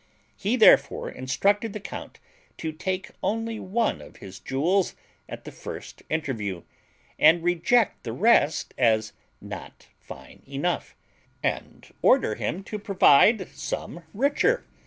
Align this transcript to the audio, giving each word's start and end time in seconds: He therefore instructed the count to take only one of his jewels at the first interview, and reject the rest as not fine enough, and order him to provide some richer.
He 0.35 0.55
therefore 0.55 1.11
instructed 1.11 1.73
the 1.73 1.79
count 1.79 2.19
to 2.57 2.71
take 2.71 3.11
only 3.21 3.59
one 3.59 4.01
of 4.01 4.15
his 4.17 4.39
jewels 4.39 4.95
at 5.29 5.43
the 5.45 5.51
first 5.51 6.01
interview, 6.09 6.63
and 7.19 7.43
reject 7.43 8.01
the 8.01 8.11
rest 8.11 8.73
as 8.79 9.13
not 9.39 9.89
fine 9.99 10.41
enough, 10.47 10.95
and 11.43 11.91
order 12.01 12.33
him 12.33 12.63
to 12.63 12.79
provide 12.79 13.47
some 13.49 14.03
richer. 14.11 14.65